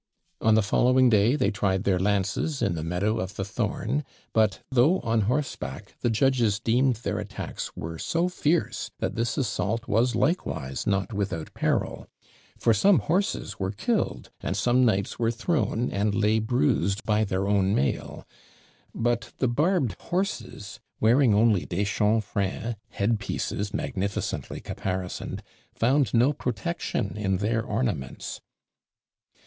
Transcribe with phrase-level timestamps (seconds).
[0.41, 4.63] On the following day they tried their lances in the meadow of the Thorn; but,
[4.71, 10.15] though on horseback, the judges deemed their attacks were so fierce that this assault was
[10.15, 12.07] likewise not without peril;
[12.57, 17.47] for some horses were killed, and some knights were thrown, and lay bruised by their
[17.47, 18.25] own mail;
[18.95, 25.43] but the barbed horses, wearing only des chamfreins, head pieces magnificently caparisoned,
[25.75, 28.41] found no protection in their ornaments.